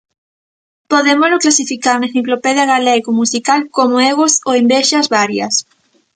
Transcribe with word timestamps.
Podémolo 0.91 1.41
clasificar 1.43 1.95
na 1.97 2.07
enciclopedia 2.09 2.69
galaico 2.73 3.09
musical 3.21 3.59
como 3.77 3.95
egos 4.11 4.33
ou 4.47 4.51
envexas 4.61 5.07
varias. 5.17 5.53